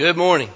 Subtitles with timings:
[0.00, 0.48] Good morning.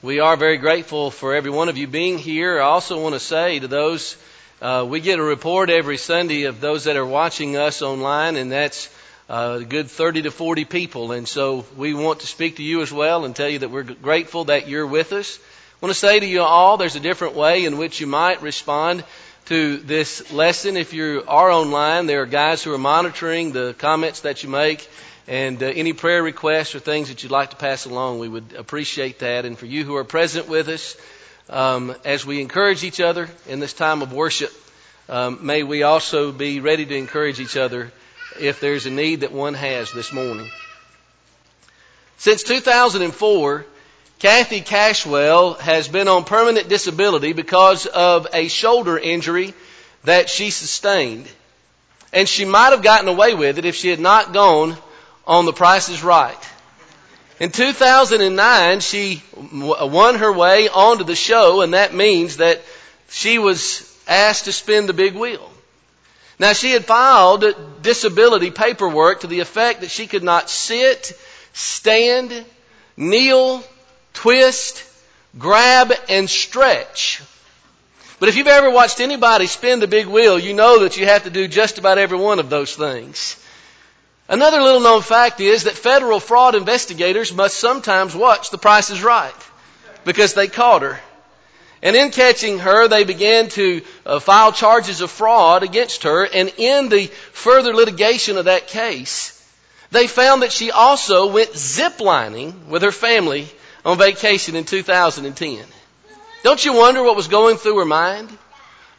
[0.00, 2.58] We are very grateful for every one of you being here.
[2.58, 4.16] I also want to say to those,
[4.62, 8.50] uh, we get a report every Sunday of those that are watching us online, and
[8.50, 8.88] that's
[9.28, 11.12] uh, a good 30 to 40 people.
[11.12, 13.82] And so we want to speak to you as well and tell you that we're
[13.82, 15.38] grateful that you're with us.
[15.38, 18.40] I want to say to you all, there's a different way in which you might
[18.40, 19.04] respond
[19.44, 20.78] to this lesson.
[20.78, 24.88] If you are online, there are guys who are monitoring the comments that you make
[25.28, 28.54] and uh, any prayer requests or things that you'd like to pass along, we would
[28.54, 29.44] appreciate that.
[29.44, 30.96] And for you who are present with us,
[31.50, 34.50] um, as we encourage each other in this time of worship,
[35.10, 37.92] um, may we also be ready to encourage each other
[38.40, 40.50] if there's a need that one has this morning.
[42.16, 43.66] Since 2004,
[44.20, 49.52] Kathy Cashwell has been on permanent disability because of a shoulder injury
[50.04, 51.28] that she sustained.
[52.14, 54.78] And she might have gotten away with it if she had not gone
[55.28, 56.38] on The Price is Right.
[57.38, 62.60] In 2009, she won her way onto the show, and that means that
[63.10, 65.48] she was asked to spin the big wheel.
[66.40, 67.44] Now, she had filed
[67.82, 71.12] disability paperwork to the effect that she could not sit,
[71.52, 72.44] stand,
[72.96, 73.62] kneel,
[74.14, 74.82] twist,
[75.38, 77.22] grab, and stretch.
[78.18, 81.24] But if you've ever watched anybody spin the big wheel, you know that you have
[81.24, 83.36] to do just about every one of those things.
[84.28, 89.02] Another little known fact is that federal fraud investigators must sometimes watch The Price is
[89.02, 89.34] Right
[90.04, 91.00] because they caught her.
[91.82, 96.24] And in catching her, they began to uh, file charges of fraud against her.
[96.24, 99.34] And in the further litigation of that case,
[99.90, 103.48] they found that she also went ziplining with her family
[103.84, 105.64] on vacation in 2010.
[106.42, 108.36] Don't you wonder what was going through her mind?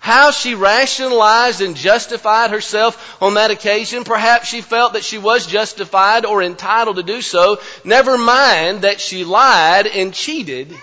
[0.09, 4.05] How she rationalized and justified herself on that occasion.
[4.05, 7.59] Perhaps she felt that she was justified or entitled to do so.
[7.83, 10.73] Never mind that she lied and cheated.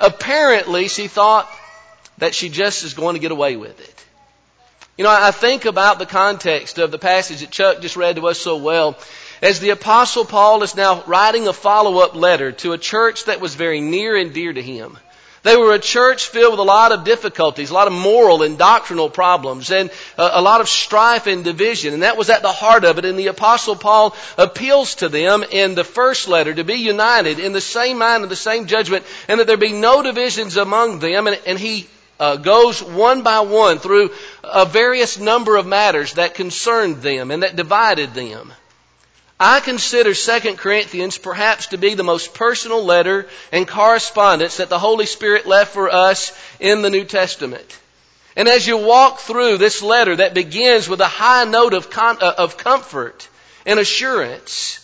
[0.00, 1.46] Apparently she thought
[2.16, 4.04] that she just is going to get away with it.
[4.96, 8.26] You know, I think about the context of the passage that Chuck just read to
[8.28, 8.96] us so well.
[9.42, 13.54] As the apostle Paul is now writing a follow-up letter to a church that was
[13.54, 14.96] very near and dear to him.
[15.46, 18.58] They were a church filled with a lot of difficulties, a lot of moral and
[18.58, 21.94] doctrinal problems, and a, lot of strife and division.
[21.94, 23.04] And that was at the heart of it.
[23.04, 27.52] And the apostle Paul appeals to them in the first letter to be united in
[27.52, 31.28] the same mind and the same judgment, and that there be no divisions among them.
[31.28, 31.86] And, and he
[32.18, 34.10] uh, goes one by one through
[34.42, 38.52] a various number of matters that concerned them and that divided them.
[39.38, 44.78] I consider 2 Corinthians perhaps to be the most personal letter and correspondence that the
[44.78, 47.78] Holy Spirit left for us in the New Testament.
[48.34, 52.34] And as you walk through this letter that begins with a high note of, uh,
[52.38, 53.28] of comfort
[53.66, 54.80] and assurance,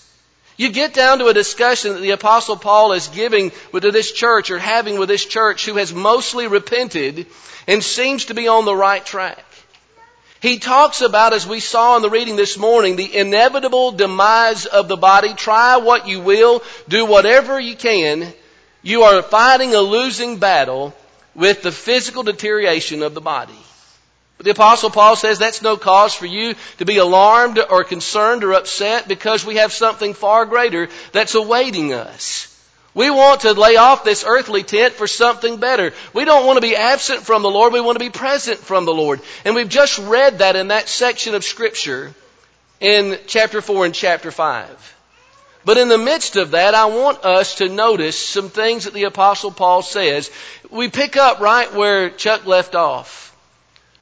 [0.58, 4.50] you get down to a discussion that the apostle Paul is giving to this church
[4.50, 7.26] or having with this church who has mostly repented
[7.66, 9.44] and seems to be on the right track.
[10.42, 14.88] He talks about, as we saw in the reading this morning, the inevitable demise of
[14.88, 15.34] the body.
[15.34, 18.34] Try what you will, do whatever you can.
[18.82, 20.94] You are fighting a losing battle
[21.36, 23.56] with the physical deterioration of the body.
[24.36, 28.42] But the apostle Paul says that's no cause for you to be alarmed or concerned
[28.42, 32.51] or upset because we have something far greater that's awaiting us.
[32.94, 35.92] We want to lay off this earthly tent for something better.
[36.12, 37.72] We don't want to be absent from the Lord.
[37.72, 39.20] We want to be present from the Lord.
[39.44, 42.12] And we've just read that in that section of scripture
[42.80, 44.96] in chapter 4 and chapter 5.
[45.64, 49.04] But in the midst of that, I want us to notice some things that the
[49.04, 50.30] apostle Paul says.
[50.70, 53.34] We pick up right where Chuck left off.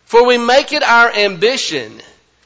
[0.04, 2.00] For we make it our ambition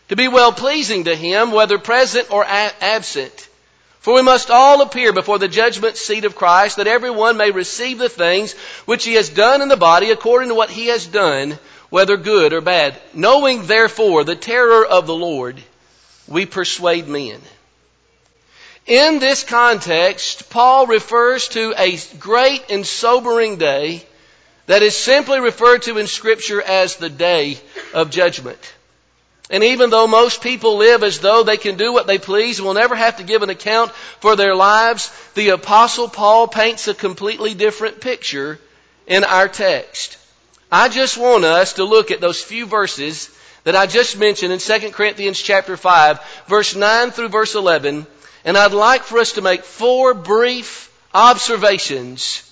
[0.08, 3.48] to be well pleasing to him, whether present or absent.
[4.04, 7.96] For we must all appear before the judgment seat of Christ, that everyone may receive
[7.96, 8.52] the things
[8.84, 12.52] which he has done in the body according to what he has done, whether good
[12.52, 13.00] or bad.
[13.14, 15.58] Knowing therefore the terror of the Lord,
[16.28, 17.40] we persuade men.
[18.86, 24.04] In this context, Paul refers to a great and sobering day
[24.66, 27.56] that is simply referred to in scripture as the day
[27.94, 28.60] of judgment.
[29.50, 32.66] And even though most people live as though they can do what they please and
[32.66, 36.94] will never have to give an account for their lives, the apostle Paul paints a
[36.94, 38.58] completely different picture
[39.06, 40.16] in our text.
[40.72, 43.30] I just want us to look at those few verses
[43.64, 48.06] that I just mentioned in 2 Corinthians chapter 5, verse 9 through verse 11,
[48.46, 52.42] and I'd like for us to make four brief observations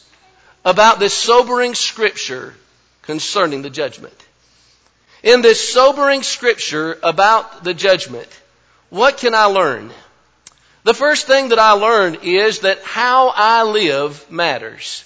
[0.64, 2.54] about this sobering scripture
[3.02, 4.14] concerning the judgment.
[5.22, 8.28] In this sobering scripture about the judgment,
[8.90, 9.92] what can I learn?
[10.84, 15.04] The first thing that I learned is that how I live matters.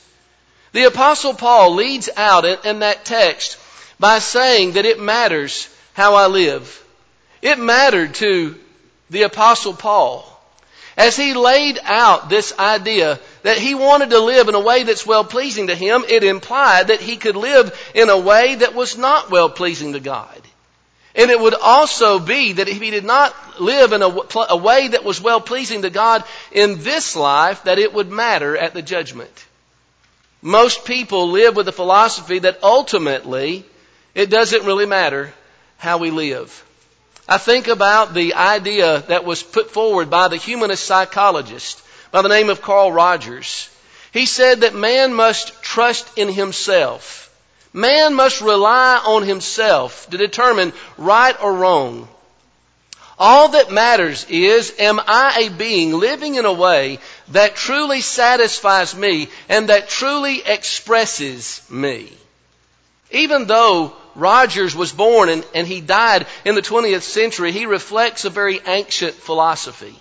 [0.73, 3.59] The apostle Paul leads out in, in that text
[4.01, 6.83] by saying that it matters how I live.
[7.43, 8.59] It mattered to
[9.11, 10.36] the apostle Paul
[10.97, 15.07] as he laid out this idea that he wanted to live in a way that's
[15.07, 18.97] well pleasing to him, it implied that he could live in a way that was
[18.97, 20.41] not well pleasing to God.
[21.15, 24.15] And it would also be that if he did not live in a,
[24.51, 28.57] a way that was well pleasing to God in this life, that it would matter
[28.57, 29.47] at the judgment.
[30.43, 33.65] Most people live with the philosophy that ultimately
[34.15, 35.33] it doesn't really matter
[35.79, 36.65] how we live.
[37.29, 41.83] I think about the idea that was put forward by the humanist psychologist
[42.13, 43.69] by the name of Carl Rogers.
[44.13, 47.27] He said that man must trust in himself
[47.77, 52.09] Man must rely on himself to determine right or wrong.
[53.19, 57.01] All that matters is, am I a being living in a way
[57.33, 62.11] that truly satisfies me and that truly expresses me?
[63.11, 68.25] Even though Rogers was born and, and he died in the 20th century, he reflects
[68.25, 69.95] a very ancient philosophy.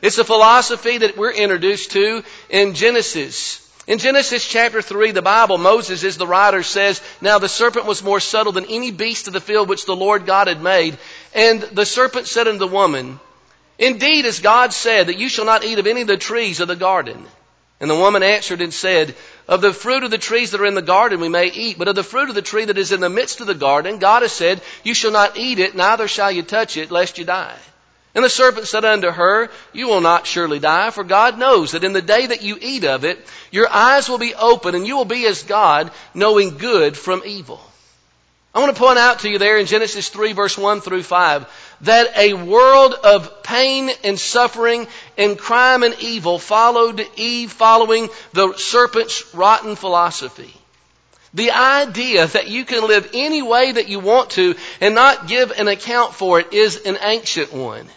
[0.00, 5.58] It's a philosophy that we're introduced to in Genesis in Genesis chapter 3, the Bible,
[5.58, 9.32] Moses is the writer, says, Now the serpent was more subtle than any beast of
[9.32, 10.96] the field which the Lord God had made.
[11.34, 13.18] And the serpent said unto the woman,
[13.80, 16.68] Indeed, as God said, that you shall not eat of any of the trees of
[16.68, 17.26] the garden.
[17.80, 19.16] And the woman answered and said,
[19.48, 21.88] Of the fruit of the trees that are in the garden we may eat, but
[21.88, 24.22] of the fruit of the tree that is in the midst of the garden, God
[24.22, 27.56] has said, You shall not eat it, neither shall you touch it, lest you die.
[28.14, 31.84] And the serpent said unto her, You will not surely die, for God knows that
[31.84, 33.18] in the day that you eat of it,
[33.50, 37.60] your eyes will be open, and you will be as God, knowing good from evil.
[38.54, 41.61] I want to point out to you there in Genesis 3 verse 1 through 5
[41.82, 44.86] that a world of pain and suffering
[45.18, 50.54] and crime and evil followed Eve following the serpent's rotten philosophy.
[51.34, 55.50] The idea that you can live any way that you want to and not give
[55.50, 57.88] an account for it is an ancient one.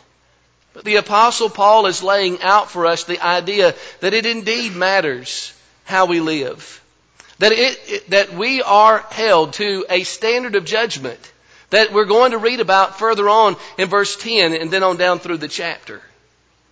[0.73, 5.53] But the apostle Paul is laying out for us the idea that it indeed matters
[5.83, 6.81] how we live.
[7.39, 11.19] That it, that we are held to a standard of judgment
[11.69, 15.19] that we're going to read about further on in verse 10 and then on down
[15.19, 16.01] through the chapter.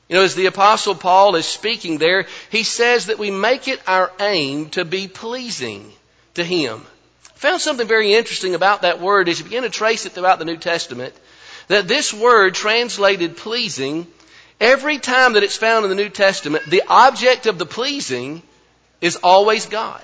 [0.07, 3.81] You know, as the apostle Paul is speaking there, he says that we make it
[3.87, 5.91] our aim to be pleasing
[6.35, 6.81] to him.
[7.25, 10.39] I found something very interesting about that word as you begin to trace it throughout
[10.39, 11.13] the New Testament
[11.67, 14.07] that this word translated pleasing,
[14.59, 18.41] every time that it's found in the New Testament, the object of the pleasing
[19.01, 20.03] is always God.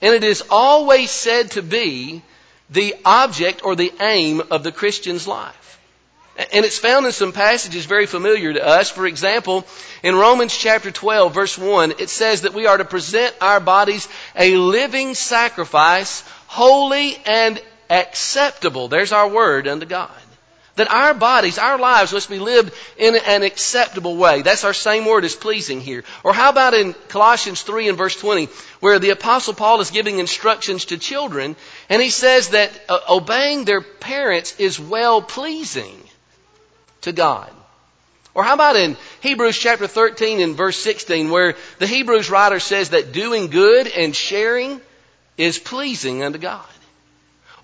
[0.00, 2.22] And it is always said to be
[2.70, 5.78] the object or the aim of the Christian's life.
[6.36, 8.90] And it's found in some passages very familiar to us.
[8.90, 9.64] For example,
[10.02, 14.08] in Romans chapter 12 verse 1, it says that we are to present our bodies
[14.34, 18.88] a living sacrifice, holy and acceptable.
[18.88, 20.10] There's our word unto God.
[20.76, 24.42] That our bodies, our lives must be lived in an acceptable way.
[24.42, 26.02] That's our same word as pleasing here.
[26.24, 28.48] Or how about in Colossians 3 and verse 20,
[28.80, 31.54] where the apostle Paul is giving instructions to children,
[31.88, 35.96] and he says that uh, obeying their parents is well pleasing
[37.02, 37.50] to God.
[38.34, 42.90] Or how about in Hebrews chapter 13 and verse 16, where the Hebrews writer says
[42.90, 44.80] that doing good and sharing
[45.38, 46.73] is pleasing unto God.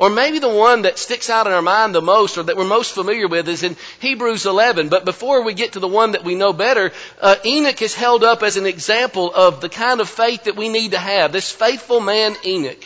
[0.00, 2.64] Or maybe the one that sticks out in our mind the most or that we're
[2.64, 4.88] most familiar with is in Hebrews 11.
[4.88, 8.24] But before we get to the one that we know better, uh, Enoch is held
[8.24, 11.32] up as an example of the kind of faith that we need to have.
[11.32, 12.82] This faithful man Enoch.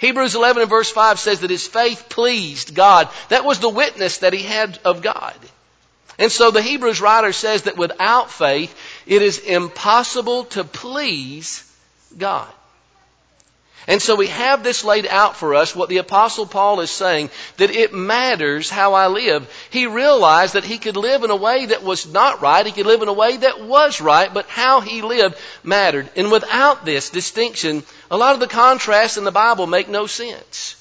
[0.00, 3.10] Hebrews 11 and verse 5 says that his faith pleased God.
[3.28, 5.36] That was the witness that he had of God.
[6.18, 8.74] And so the Hebrews writer says that without faith,
[9.04, 11.70] it is impossible to please
[12.16, 12.48] God.
[13.88, 17.30] And so we have this laid out for us, what the apostle Paul is saying,
[17.56, 19.50] that it matters how I live.
[19.70, 22.84] He realized that he could live in a way that was not right, he could
[22.84, 26.10] live in a way that was right, but how he lived mattered.
[26.16, 30.76] And without this distinction, a lot of the contrasts in the Bible make no sense.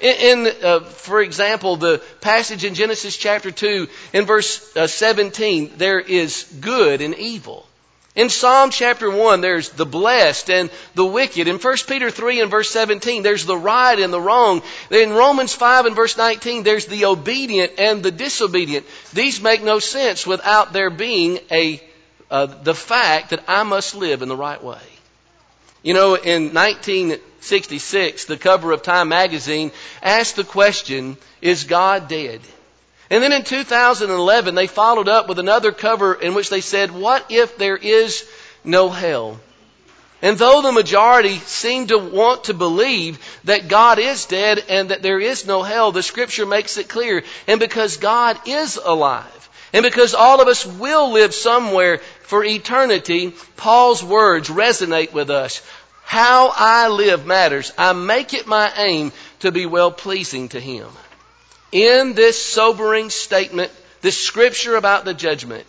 [0.00, 5.72] In, in uh, for example, the passage in Genesis chapter 2, in verse uh, 17,
[5.76, 7.67] there is good and evil.
[8.18, 11.46] In Psalm chapter 1, there's the blessed and the wicked.
[11.46, 14.60] In 1 Peter 3 and verse 17, there's the right and the wrong.
[14.90, 18.86] In Romans 5 and verse 19, there's the obedient and the disobedient.
[19.12, 21.80] These make no sense without there being a,
[22.28, 24.82] uh, the fact that I must live in the right way.
[25.84, 29.70] You know, in 1966, the cover of Time magazine
[30.02, 32.40] asked the question, is God dead?
[33.10, 37.26] And then in 2011, they followed up with another cover in which they said, What
[37.30, 38.28] if there is
[38.64, 39.40] no hell?
[40.20, 45.00] And though the majority seem to want to believe that God is dead and that
[45.00, 47.22] there is no hell, the scripture makes it clear.
[47.46, 53.34] And because God is alive, and because all of us will live somewhere for eternity,
[53.56, 55.62] Paul's words resonate with us.
[56.04, 57.72] How I live matters.
[57.78, 60.88] I make it my aim to be well pleasing to Him.
[61.72, 63.70] In this sobering statement,
[64.00, 65.66] this scripture about the judgment,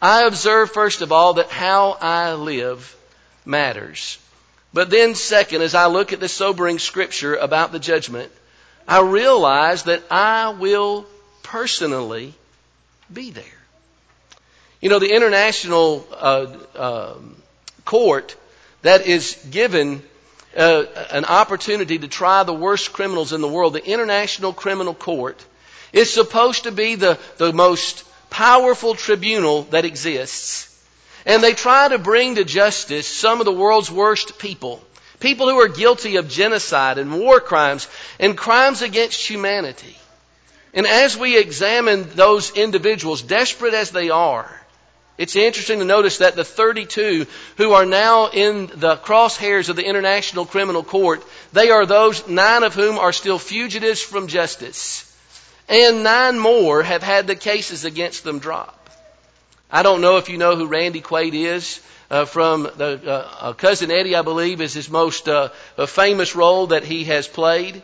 [0.00, 2.94] I observe first of all that how I live
[3.44, 4.18] matters.
[4.72, 8.30] But then second, as I look at this sobering scripture about the judgment,
[8.86, 11.06] I realize that I will
[11.42, 12.34] personally
[13.12, 13.44] be there.
[14.80, 17.14] You know, the international uh, uh,
[17.84, 18.36] court
[18.82, 20.02] that is given
[20.58, 25.42] uh, an opportunity to try the worst criminals in the world, the International Criminal Court,
[25.92, 30.64] is supposed to be the, the most powerful tribunal that exists.
[31.24, 34.82] And they try to bring to justice some of the world's worst people.
[35.20, 37.88] People who are guilty of genocide and war crimes
[38.20, 39.96] and crimes against humanity.
[40.74, 44.57] And as we examine those individuals, desperate as they are,
[45.18, 49.84] it's interesting to notice that the 32 who are now in the crosshairs of the
[49.84, 55.04] International Criminal Court, they are those, nine of whom are still fugitives from justice.
[55.68, 58.76] And nine more have had the cases against them dropped.
[59.70, 61.80] I don't know if you know who Randy Quaid is.
[62.10, 65.50] Uh, from the uh, uh, cousin Eddie, I believe, is his most uh,
[65.86, 67.82] famous role that he has played.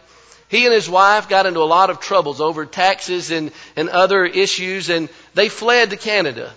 [0.48, 4.24] He and his wife got into a lot of troubles over taxes and, and other
[4.24, 6.54] issues, and they fled to Canada.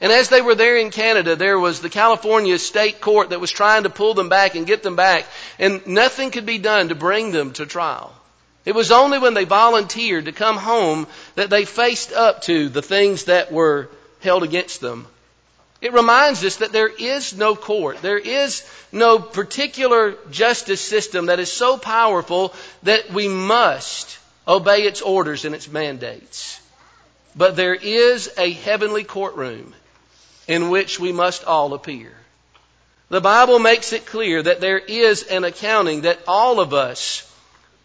[0.00, 3.50] And as they were there in Canada, there was the California state court that was
[3.50, 5.26] trying to pull them back and get them back,
[5.58, 8.14] and nothing could be done to bring them to trial.
[8.64, 12.82] It was only when they volunteered to come home that they faced up to the
[12.82, 13.88] things that were
[14.20, 15.06] held against them.
[15.80, 18.02] It reminds us that there is no court.
[18.02, 22.52] There is no particular justice system that is so powerful
[22.82, 26.60] that we must obey its orders and its mandates.
[27.36, 29.74] But there is a heavenly courtroom
[30.48, 32.10] in which we must all appear.
[33.10, 37.30] The Bible makes it clear that there is an accounting that all of us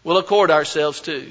[0.02, 1.30] will accord ourselves to.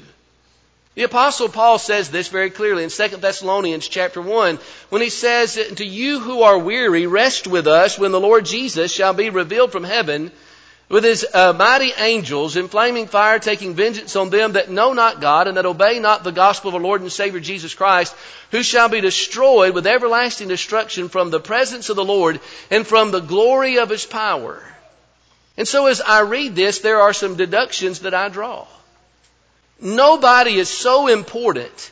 [0.94, 4.58] The apostle Paul says this very clearly in 2 Thessalonians chapter 1
[4.90, 8.92] when he says, To you who are weary, rest with us when the Lord Jesus
[8.92, 10.30] shall be revealed from heaven
[10.88, 15.20] with his uh, mighty angels in flaming fire taking vengeance on them that know not
[15.20, 18.14] God and that obey not the gospel of our Lord and Savior Jesus Christ,
[18.50, 23.10] who shall be destroyed with everlasting destruction from the presence of the Lord and from
[23.10, 24.62] the glory of his power.
[25.56, 28.66] And so as I read this, there are some deductions that I draw.
[29.80, 31.90] Nobody is so important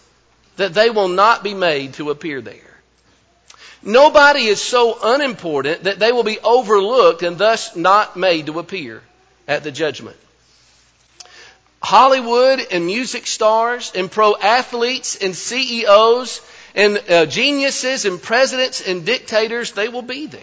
[0.57, 2.72] that they will not be made to appear there.
[3.83, 9.03] Nobody is so unimportant that they will be overlooked and thus not made to appear
[9.49, 10.17] at the judgment.
[11.83, 16.41] Hollywood and music stars and pro athletes and CEOs
[16.77, 20.41] and uh, geniuses and presidents and dictators, they will be there.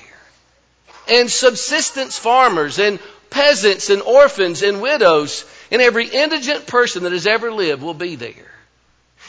[1.08, 7.26] And subsistence farmers and peasants and orphans and widows and every indigent person that has
[7.26, 8.49] ever lived will be there.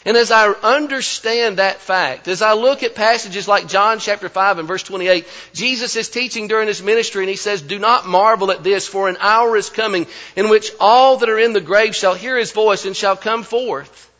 [0.03, 4.57] And as I understand that fact, as I look at passages like John chapter 5
[4.57, 8.49] and verse 28, Jesus is teaching during his ministry and he says, Do not marvel
[8.49, 11.95] at this, for an hour is coming in which all that are in the grave
[11.95, 14.10] shall hear his voice and shall come forth.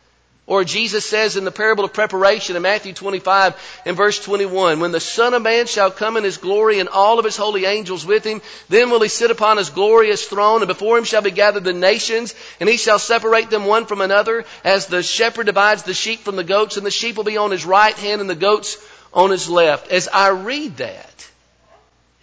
[0.51, 4.91] Or Jesus says in the parable of preparation in Matthew 25 and verse 21, when
[4.91, 8.05] the Son of Man shall come in his glory and all of his holy angels
[8.05, 11.31] with him, then will he sit upon his glorious throne and before him shall be
[11.31, 15.83] gathered the nations and he shall separate them one from another as the shepherd divides
[15.83, 18.29] the sheep from the goats and the sheep will be on his right hand and
[18.29, 18.75] the goats
[19.13, 19.89] on his left.
[19.89, 21.29] As I read that,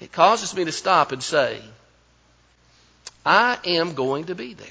[0.03, 1.63] it causes me to stop and say,
[3.25, 4.69] I am going to be there.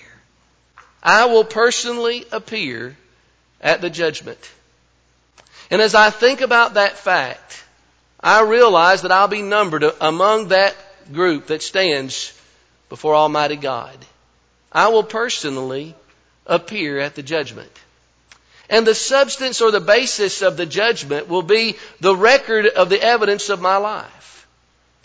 [1.02, 2.96] I will personally appear
[3.62, 4.40] at the judgment.
[5.70, 7.64] And as I think about that fact,
[8.20, 10.76] I realize that I'll be numbered among that
[11.12, 12.34] group that stands
[12.90, 13.98] before Almighty God.
[14.72, 15.96] I will personally
[16.46, 17.72] appear at the judgment.
[18.70, 23.02] And the substance or the basis of the judgment will be the record of the
[23.02, 24.37] evidence of my life.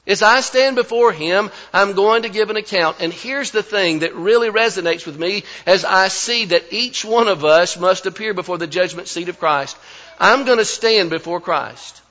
[0.05, 2.97] As I stand before Him, I'm going to give an account.
[3.01, 7.29] And here's the thing that really resonates with me as I see that each one
[7.29, 9.77] of us must appear before the judgment seat of Christ.
[10.19, 12.03] I'm going to stand before Christ.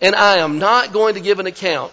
[0.00, 1.92] And I am not going to give an account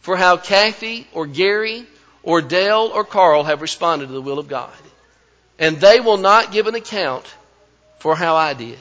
[0.00, 1.86] for how Kathy or Gary
[2.22, 4.72] or Dale or Carl have responded to the will of God.
[5.58, 7.26] And they will not give an account
[7.98, 8.78] for how I did.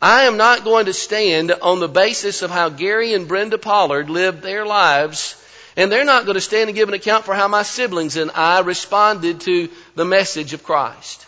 [0.00, 4.10] I am not going to stand on the basis of how Gary and Brenda Pollard
[4.10, 5.42] lived their lives,
[5.76, 8.30] and they're not going to stand and give an account for how my siblings and
[8.32, 11.26] I responded to the message of Christ.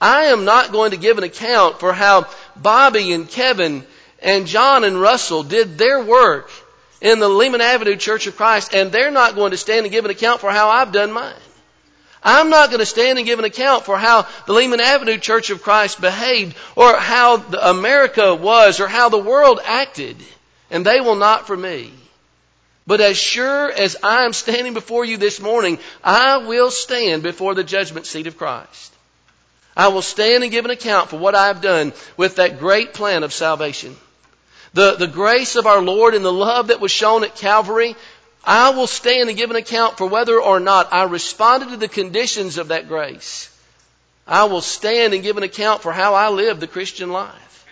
[0.00, 3.84] I am not going to give an account for how Bobby and Kevin
[4.22, 6.50] and John and Russell did their work
[7.00, 10.04] in the Lehman Avenue Church of Christ, and they're not going to stand and give
[10.04, 11.34] an account for how I've done mine.
[12.24, 15.50] I'm not going to stand and give an account for how the Lehman Avenue Church
[15.50, 20.16] of Christ behaved or how America was or how the world acted.
[20.70, 21.92] And they will not for me.
[22.86, 27.54] But as sure as I am standing before you this morning, I will stand before
[27.54, 28.92] the judgment seat of Christ.
[29.76, 32.94] I will stand and give an account for what I have done with that great
[32.94, 33.96] plan of salvation.
[34.72, 37.96] The, the grace of our Lord and the love that was shown at Calvary
[38.46, 41.88] I will stand and give an account for whether or not I responded to the
[41.88, 43.50] conditions of that grace.
[44.26, 47.66] I will stand and give an account for how I lived the Christian life.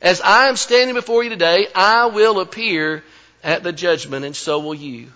[0.00, 3.02] As I am standing before you today, I will appear
[3.42, 5.12] at the judgment and so will you.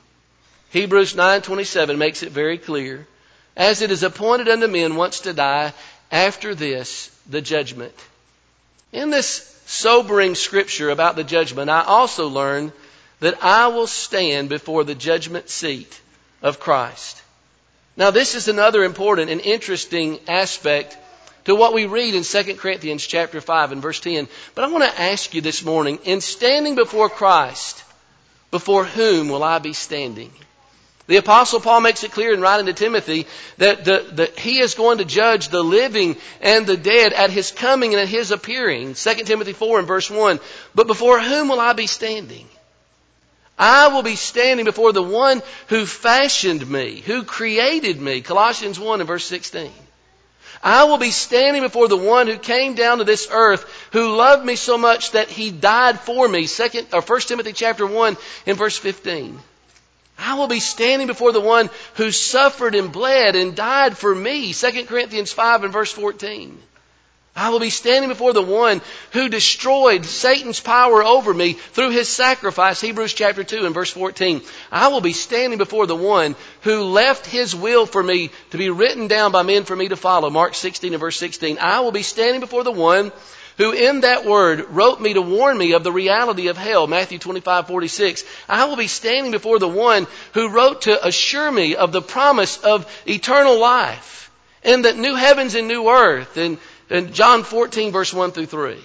[0.71, 3.07] Hebrews 9:27 makes it very clear,
[3.57, 5.73] as it is appointed unto men once to die,
[6.13, 7.95] after this the judgment.
[8.93, 12.73] In this sobering scripture about the judgment, I also learn
[13.21, 16.01] that I will stand before the judgment seat
[16.43, 17.23] of Christ.
[17.97, 20.97] Now this is another important and interesting aspect
[21.45, 24.29] to what we read in 2 Corinthians chapter 5 and verse 10.
[24.55, 27.83] But I want to ask you this morning, in standing before Christ,
[28.51, 30.33] before whom will I be standing?
[31.07, 33.27] The apostle Paul makes it clear in writing to Timothy
[33.59, 37.51] that, the, that he is going to judge the living and the dead at his
[37.51, 38.95] coming and at his appearing.
[38.95, 40.39] 2 Timothy 4 and verse 1.
[40.75, 42.47] But before whom will I be standing?
[43.61, 48.23] I will be standing before the one who fashioned me, who created me.
[48.23, 49.71] Colossians 1 and verse 16.
[50.63, 54.47] I will be standing before the one who came down to this earth, who loved
[54.47, 56.47] me so much that he died for me.
[56.47, 59.39] Second or First Timothy chapter 1 and verse 15.
[60.19, 64.55] I will be standing before the one who suffered and bled and died for me.
[64.55, 66.59] 2 Corinthians 5 and verse 14.
[67.35, 72.09] I will be standing before the one who destroyed Satan's power over me through his
[72.09, 74.43] sacrifice, Hebrews chapter 2 and verse 14.
[74.73, 78.69] I will be standing before the one who left his will for me to be
[78.69, 81.59] written down by men for me to follow, Mark 16 and verse 16.
[81.61, 83.13] I will be standing before the one
[83.59, 87.19] who in that word wrote me to warn me of the reality of hell, Matthew
[87.19, 88.25] 25, 46.
[88.49, 92.59] I will be standing before the one who wrote to assure me of the promise
[92.59, 94.31] of eternal life
[94.63, 96.59] and that new heavens and new earth and
[96.91, 98.79] in John 14 verse 1 through 3.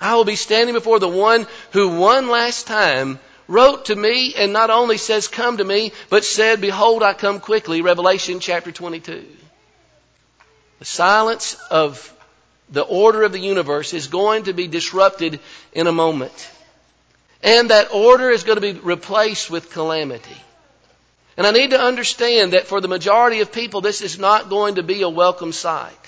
[0.00, 4.52] I will be standing before the one who one last time wrote to me and
[4.52, 7.80] not only says, come to me, but said, behold, I come quickly.
[7.80, 9.26] Revelation chapter 22.
[10.78, 12.12] The silence of
[12.70, 15.40] the order of the universe is going to be disrupted
[15.72, 16.50] in a moment.
[17.42, 20.36] And that order is going to be replaced with calamity.
[21.36, 24.74] And I need to understand that for the majority of people, this is not going
[24.74, 26.07] to be a welcome sight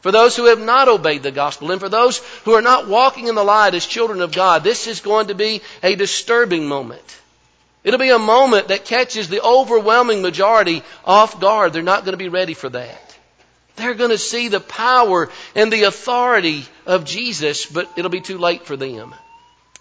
[0.00, 3.28] for those who have not obeyed the gospel, and for those who are not walking
[3.28, 7.18] in the light as children of God, this is going to be a disturbing moment.
[7.82, 11.72] It'll be a moment that catches the overwhelming majority off guard.
[11.72, 13.16] They're not going to be ready for that.
[13.76, 18.38] They're going to see the power and the authority of Jesus, but it'll be too
[18.38, 19.14] late for them.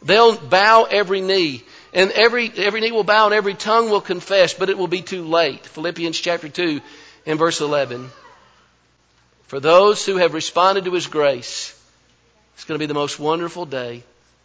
[0.01, 4.53] They'll bow every knee, and every, every knee will bow and every tongue will confess,
[4.53, 5.65] but it will be too late.
[5.65, 6.79] Philippians chapter 2
[7.25, 8.09] and verse 11.
[9.49, 11.75] For those who have responded to His grace,
[12.53, 14.03] it's going to be the most wonderful day,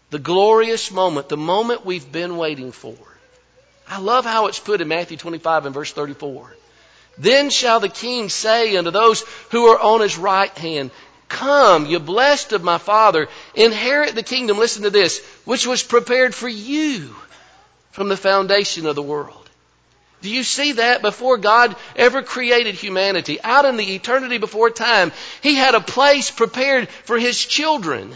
[0.08, 2.96] the glorious moment, the moment we've been waiting for.
[3.86, 6.56] I love how it's put in Matthew 25 and verse 34.
[7.18, 10.90] Then shall the king say unto those who are on his right hand,
[11.28, 16.34] Come, you blessed of my father, inherit the kingdom, listen to this, which was prepared
[16.34, 17.14] for you
[17.90, 19.43] from the foundation of the world.
[20.24, 25.12] Do you see that before God ever created humanity, out in the eternity before time,
[25.42, 28.14] He had a place prepared for His children.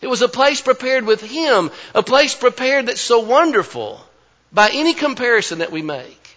[0.00, 4.00] It was a place prepared with Him, a place prepared that's so wonderful
[4.54, 6.27] by any comparison that we make.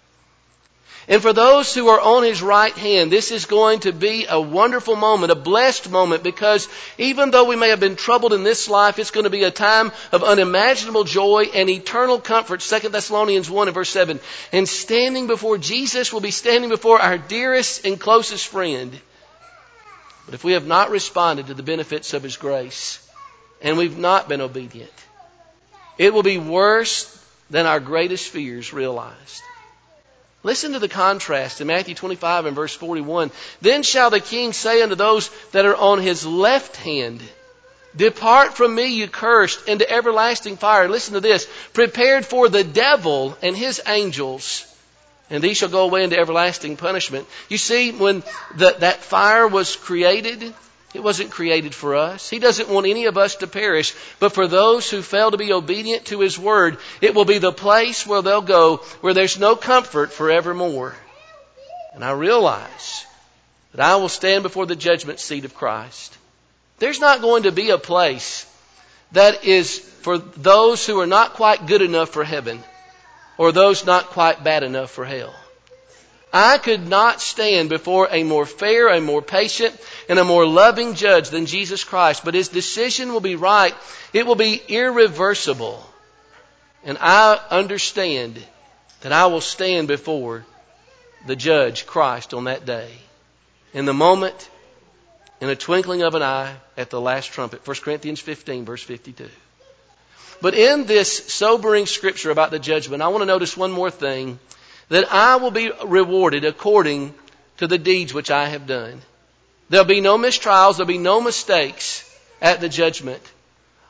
[1.07, 4.39] And for those who are on his right hand, this is going to be a
[4.39, 8.69] wonderful moment, a blessed moment, because even though we may have been troubled in this
[8.69, 12.61] life, it's going to be a time of unimaginable joy and eternal comfort.
[12.61, 14.19] Second Thessalonians 1 and verse 7.
[14.51, 18.97] And standing before Jesus will be standing before our dearest and closest friend.
[20.25, 23.05] But if we have not responded to the benefits of his grace,
[23.59, 24.93] and we've not been obedient,
[25.97, 27.17] it will be worse
[27.49, 29.47] than our greatest fears realized.
[30.43, 33.31] Listen to the contrast in Matthew 25 and verse 41.
[33.61, 37.21] Then shall the king say unto those that are on his left hand,
[37.95, 40.87] Depart from me, you cursed, into everlasting fire.
[40.87, 41.47] Listen to this.
[41.73, 44.65] Prepared for the devil and his angels,
[45.29, 47.27] and these shall go away into everlasting punishment.
[47.49, 48.23] You see, when
[48.55, 50.53] the, that fire was created,
[50.93, 52.29] it wasn't created for us.
[52.29, 55.53] He doesn't want any of us to perish, but for those who fail to be
[55.53, 59.55] obedient to His Word, it will be the place where they'll go where there's no
[59.55, 60.95] comfort forevermore.
[61.93, 63.05] And I realize
[63.73, 66.17] that I will stand before the judgment seat of Christ.
[66.79, 68.45] There's not going to be a place
[69.13, 72.63] that is for those who are not quite good enough for heaven
[73.37, 75.33] or those not quite bad enough for hell.
[76.33, 80.95] I could not stand before a more fair, a more patient, and a more loving
[80.95, 83.75] judge than Jesus Christ, but his decision will be right.
[84.13, 85.85] It will be irreversible.
[86.85, 88.41] And I understand
[89.01, 90.45] that I will stand before
[91.27, 92.89] the judge, Christ, on that day.
[93.73, 94.49] In the moment,
[95.41, 97.65] in a twinkling of an eye, at the last trumpet.
[97.65, 99.27] 1 Corinthians 15, verse 52.
[100.41, 104.39] But in this sobering scripture about the judgment, I want to notice one more thing
[104.91, 107.13] that I will be rewarded according
[107.57, 109.01] to the deeds which I have done.
[109.69, 112.03] There'll be no mistrials, there'll be no mistakes
[112.41, 113.21] at the judgment.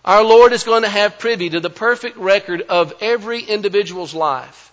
[0.05, 4.71] Our Lord is going to have privy to the perfect record of every individual's life.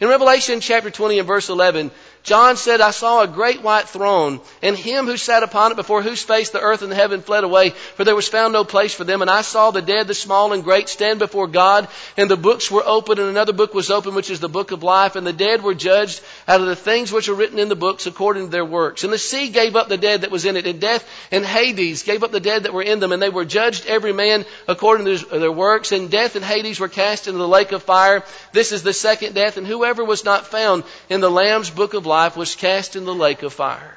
[0.00, 1.90] In Revelation chapter 20 and verse 11,
[2.22, 6.02] John said, I saw a great white throne, and him who sat upon it, before
[6.02, 8.92] whose face the earth and the heaven fled away, for there was found no place
[8.92, 9.22] for them.
[9.22, 12.70] And I saw the dead, the small and great, stand before God, and the books
[12.70, 15.32] were opened, and another book was opened, which is the book of life, and the
[15.32, 18.50] dead were judged out of the things which are written in the books according to
[18.50, 19.02] their works.
[19.02, 22.02] And the sea gave up the dead that was in it, and death and Hades
[22.02, 25.06] gave up the dead that were in them, and they were judged every man according
[25.06, 28.24] to their works, and death and Hades were cast into the lake of fire.
[28.52, 32.09] This is the second death, and whoever was not found in the Lamb's book of
[32.10, 33.96] life was cast in the lake of fire.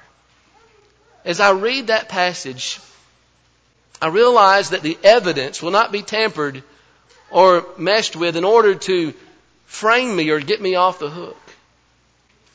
[1.26, 2.80] As I read that passage,
[4.02, 6.64] I realize that the evidence will not be tampered
[7.32, 9.14] or messed with in order to
[9.66, 11.38] frame me or get me off the hook.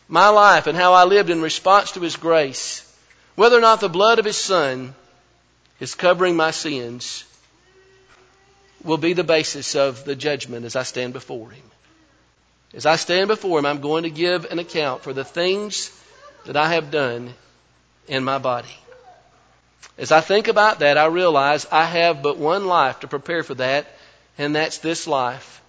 [0.08, 2.84] My life and how I lived in response to His grace,
[3.34, 4.94] whether or not the blood of His Son
[5.80, 7.24] is covering my sins,
[8.84, 11.64] will be the basis of the judgment as I stand before Him.
[12.74, 15.90] As I stand before Him, I'm going to give an account for the things
[16.44, 17.32] that I have done
[18.06, 18.76] in my body.
[19.96, 23.54] As I think about that, I realize I have but one life to prepare for
[23.54, 23.86] that,
[24.36, 25.60] and that's this life.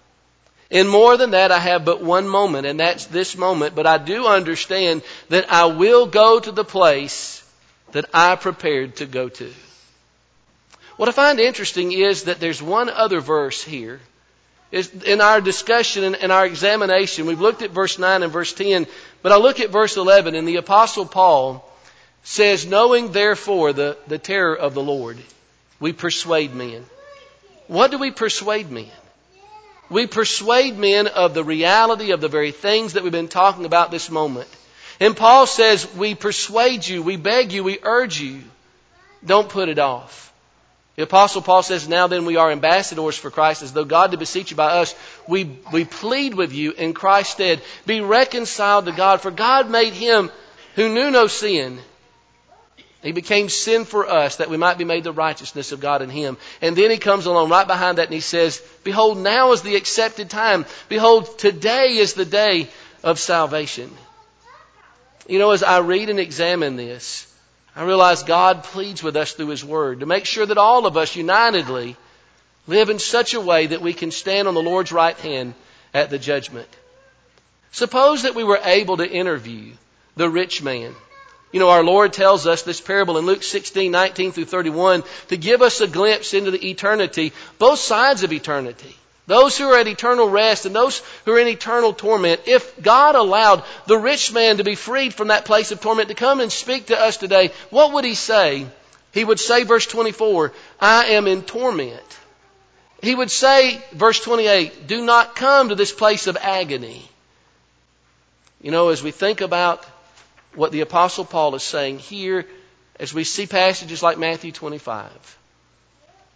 [0.70, 3.74] And more than that, I have but one moment, and that's this moment.
[3.74, 7.42] But I do understand that I will go to the place
[7.90, 9.52] that I prepared to go to.
[10.96, 14.00] What I find interesting is that there's one other verse here
[14.72, 18.86] in our discussion and our examination, we've looked at verse 9 and verse 10,
[19.22, 21.68] but I look at verse 11, and the Apostle Paul
[22.22, 25.18] says, Knowing therefore the, the terror of the Lord,
[25.80, 26.84] we persuade men.
[27.66, 28.90] What do we persuade men?
[29.88, 33.90] We persuade men of the reality of the very things that we've been talking about
[33.90, 34.48] this moment.
[35.00, 38.42] And Paul says, We persuade you, we beg you, we urge you.
[39.24, 40.29] Don't put it off.
[41.00, 44.20] The Apostle Paul says, Now then we are ambassadors for Christ, as though God did
[44.20, 44.94] beseech you by us.
[45.26, 47.62] We, we plead with you in Christ's stead.
[47.86, 50.30] Be reconciled to God, for God made him
[50.74, 51.78] who knew no sin.
[53.02, 56.10] He became sin for us that we might be made the righteousness of God in
[56.10, 56.36] him.
[56.60, 59.76] And then he comes along right behind that and he says, Behold, now is the
[59.76, 60.66] accepted time.
[60.90, 62.68] Behold, today is the day
[63.02, 63.90] of salvation.
[65.26, 67.26] You know, as I read and examine this,
[67.76, 70.96] I realize God pleads with us through His Word to make sure that all of
[70.96, 71.96] us unitedly
[72.66, 75.54] live in such a way that we can stand on the Lord's right hand
[75.94, 76.68] at the judgment.
[77.72, 79.72] Suppose that we were able to interview
[80.16, 80.94] the rich man.
[81.52, 85.36] You know, our Lord tells us this parable in Luke 16, 19 through 31 to
[85.36, 88.94] give us a glimpse into the eternity, both sides of eternity.
[89.30, 93.14] Those who are at eternal rest and those who are in eternal torment, if God
[93.14, 96.50] allowed the rich man to be freed from that place of torment to come and
[96.50, 98.66] speak to us today, what would he say?
[99.12, 102.18] He would say, verse 24, I am in torment.
[103.04, 107.08] He would say, verse 28, do not come to this place of agony.
[108.60, 109.84] You know, as we think about
[110.56, 112.46] what the Apostle Paul is saying here,
[112.98, 115.38] as we see passages like Matthew 25,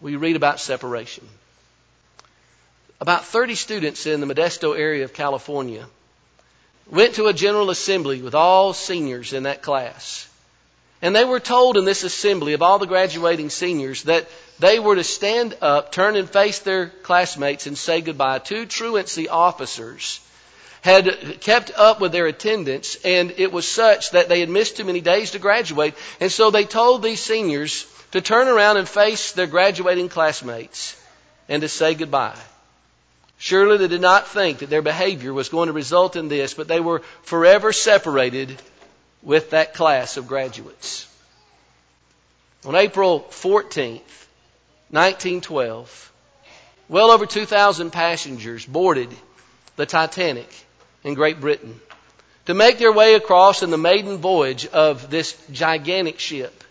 [0.00, 1.26] we read about separation
[3.04, 5.84] about 30 students in the Modesto area of California
[6.90, 10.26] went to a general assembly with all seniors in that class.
[11.02, 14.26] And they were told in this assembly of all the graduating seniors that
[14.58, 18.38] they were to stand up, turn and face their classmates and say goodbye.
[18.38, 20.20] Two truancy officers
[20.80, 24.84] had kept up with their attendance, and it was such that they had missed too
[24.84, 25.92] many days to graduate.
[26.20, 30.98] And so they told these seniors to turn around and face their graduating classmates
[31.50, 32.40] and to say goodbye.
[33.44, 36.66] Surely they did not think that their behavior was going to result in this, but
[36.66, 38.58] they were forever separated
[39.22, 41.06] with that class of graduates.
[42.64, 44.00] On April 14th,
[44.88, 46.12] 1912,
[46.88, 49.10] well over 2,000 passengers boarded
[49.76, 50.48] the Titanic
[51.02, 51.78] in Great Britain
[52.46, 56.64] to make their way across in the maiden voyage of this gigantic ship.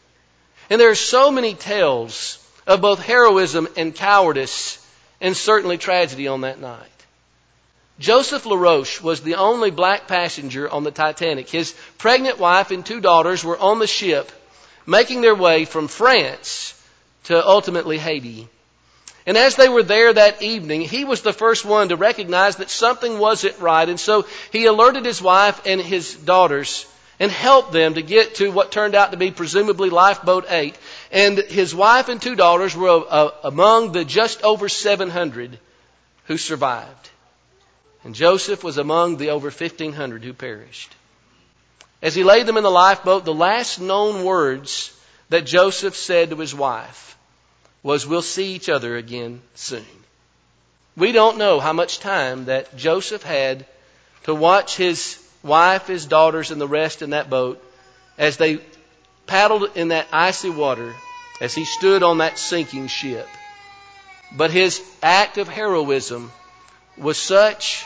[0.72, 4.83] And there are so many tales of both heroism and cowardice
[5.24, 6.90] and certainly tragedy on that night.
[7.98, 11.50] Joseph LaRoche was the only black passenger on the Titanic.
[11.50, 14.32] His pregnant wife and two daughters were on the ship
[14.86, 16.80] making their way from France
[17.26, 18.50] to ultimately Haiti.
[19.26, 22.70] And as they were there that evening, he was the first one to recognize that
[22.70, 23.88] something wasn't right.
[23.88, 26.86] And so he alerted his wife and his daughters
[27.24, 30.78] and helped them to get to what turned out to be presumably lifeboat 8.
[31.10, 35.58] And his wife and two daughters were uh, among the just over 700
[36.26, 37.10] who survived.
[38.04, 40.94] And Joseph was among the over 1500 who perished.
[42.02, 44.94] As he laid them in the lifeboat, the last known words
[45.30, 47.18] that Joseph said to his wife
[47.84, 49.86] was, We'll see each other again soon.
[50.98, 53.66] We don't know how much time that Joseph had
[54.24, 57.64] to watch his wife, his daughters, and the rest in that boat
[58.18, 58.60] as they
[59.28, 60.96] paddled in that icy water
[61.42, 63.28] as he stood on that sinking ship.
[64.36, 66.32] But his act of heroism
[66.98, 67.86] was such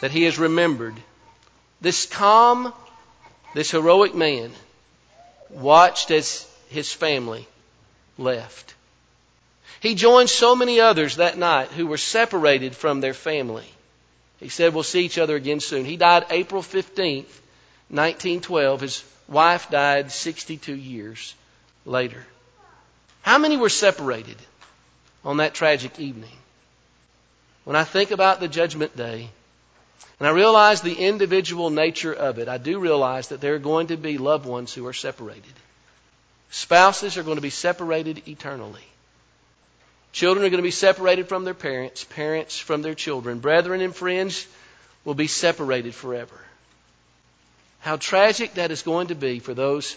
[0.00, 0.94] that he is remembered.
[1.80, 2.72] This calm,
[3.54, 4.52] this heroic man
[5.50, 7.46] watched as his family
[8.18, 8.74] left.
[9.80, 13.66] He joined so many others that night who were separated from their family.
[14.44, 15.86] He said, We'll see each other again soon.
[15.86, 17.32] He died April 15th,
[17.88, 18.80] 1912.
[18.82, 21.34] His wife died 62 years
[21.86, 22.22] later.
[23.22, 24.36] How many were separated
[25.24, 26.36] on that tragic evening?
[27.64, 29.30] When I think about the judgment day,
[30.18, 33.86] and I realize the individual nature of it, I do realize that there are going
[33.86, 35.54] to be loved ones who are separated.
[36.50, 38.84] Spouses are going to be separated eternally.
[40.14, 43.40] Children are going to be separated from their parents, parents from their children.
[43.40, 44.46] Brethren and friends
[45.04, 46.40] will be separated forever.
[47.80, 49.96] How tragic that is going to be for those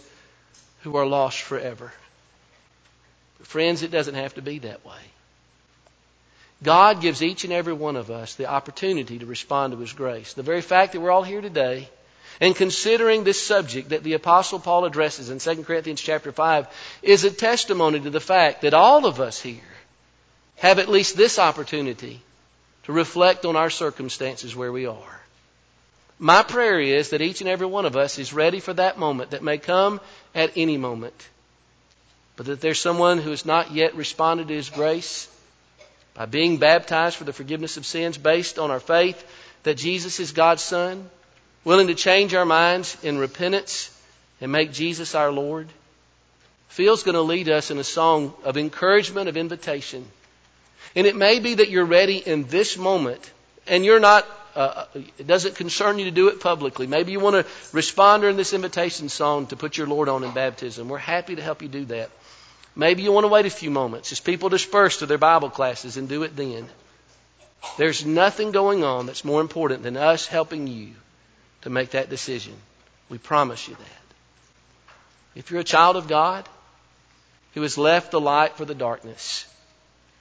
[0.82, 1.94] who are lost forever.
[3.38, 5.04] But friends, it doesn't have to be that way.
[6.64, 10.34] God gives each and every one of us the opportunity to respond to His grace.
[10.34, 11.88] The very fact that we're all here today
[12.42, 16.68] and considering this subject that the apostle Paul addresses in 2 Corinthians chapter 5
[17.04, 19.62] is a testimony to the fact that all of us here
[20.58, 22.20] have at least this opportunity
[22.84, 25.22] to reflect on our circumstances where we are.
[26.20, 29.32] My prayer is that each and every one of us is ready for that moment
[29.32, 30.02] that may come
[30.34, 31.28] at any moment.
[32.36, 35.28] But that there's someone who has not yet responded to His grace
[36.16, 39.24] by being baptized for the forgiveness of sins based on our faith
[39.62, 41.08] that Jesus is God's Son,
[41.64, 43.94] willing to change our minds in repentance
[44.42, 45.68] and make Jesus our Lord.
[46.70, 50.06] Phil's going to lead us in a song of encouragement, of invitation
[50.98, 53.32] and it may be that you're ready in this moment
[53.68, 56.88] and you're not, uh, it doesn't concern you to do it publicly.
[56.88, 60.32] Maybe you want to respond during this invitation song to put your Lord on in
[60.32, 60.90] baptism.
[60.90, 62.10] We're happy to help you do that.
[62.76, 65.98] Maybe you want to wait a few moments as people disperse to their Bible classes
[65.98, 66.68] and do it then.
[67.78, 70.96] There's nothing going on that's more important than us helping you
[71.62, 72.56] to make that decision.
[73.08, 74.96] We promise you that.
[75.36, 76.50] If you're a child of God
[77.54, 79.46] who has left the light for the darkness,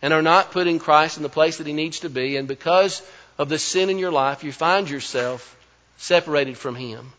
[0.03, 3.03] and are not putting Christ in the place that He needs to be, and because
[3.39, 5.57] of the sin in your life, you find yourself
[5.97, 7.13] separated from Him.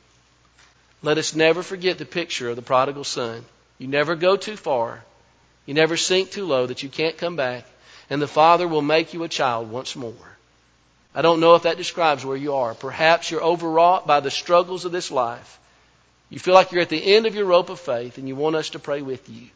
[1.01, 3.45] Let us never forget the picture of the prodigal son.
[3.77, 5.03] You never go too far.
[5.65, 7.65] You never sink too low that you can't come back,
[8.09, 10.13] and the Father will make you a child once more.
[11.13, 12.73] I don't know if that describes where you are.
[12.73, 15.59] Perhaps you're overwrought by the struggles of this life.
[16.29, 18.55] You feel like you're at the end of your rope of faith, and you want
[18.55, 19.47] us to pray with you.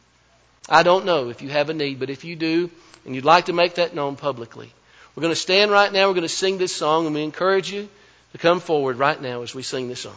[0.68, 2.70] I don't know if you have a need, but if you do,
[3.04, 4.72] and you'd like to make that known publicly,
[5.14, 6.08] we're going to stand right now.
[6.08, 7.88] We're going to sing this song, and we encourage you
[8.32, 10.16] to come forward right now as we sing this song.